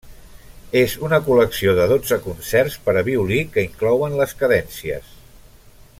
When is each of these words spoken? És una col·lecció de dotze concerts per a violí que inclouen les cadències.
És 0.79 0.95
una 1.07 1.19
col·lecció 1.27 1.75
de 1.81 1.85
dotze 1.91 2.19
concerts 2.25 2.79
per 2.87 2.97
a 2.97 3.05
violí 3.11 3.39
que 3.53 3.69
inclouen 3.69 4.19
les 4.23 4.35
cadències. 4.41 5.17